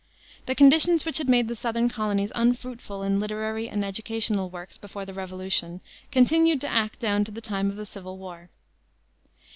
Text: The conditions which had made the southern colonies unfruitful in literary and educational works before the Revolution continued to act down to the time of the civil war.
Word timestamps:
The 0.47 0.55
conditions 0.55 1.05
which 1.05 1.19
had 1.19 1.29
made 1.29 1.47
the 1.47 1.55
southern 1.55 1.87
colonies 1.87 2.31
unfruitful 2.33 3.03
in 3.03 3.19
literary 3.19 3.69
and 3.69 3.85
educational 3.85 4.49
works 4.49 4.75
before 4.75 5.05
the 5.05 5.13
Revolution 5.13 5.79
continued 6.11 6.59
to 6.61 6.67
act 6.71 6.97
down 6.99 7.23
to 7.25 7.31
the 7.31 7.39
time 7.39 7.69
of 7.69 7.75
the 7.75 7.85
civil 7.85 8.17
war. 8.17 8.49